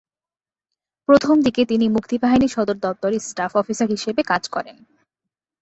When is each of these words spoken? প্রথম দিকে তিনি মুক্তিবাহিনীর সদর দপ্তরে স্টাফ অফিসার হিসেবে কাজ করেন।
প্রথম 1.09 1.35
দিকে 1.41 1.61
তিনি 1.65 1.85
মুক্তিবাহিনীর 1.89 2.53
সদর 2.55 2.77
দপ্তরে 2.77 3.17
স্টাফ 3.19 3.51
অফিসার 3.55 3.87
হিসেবে 3.89 4.21
কাজ 4.23 4.43
করেন। 4.49 4.77